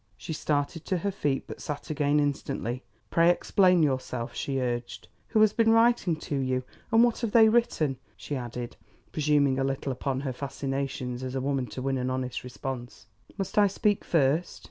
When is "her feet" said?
0.97-1.43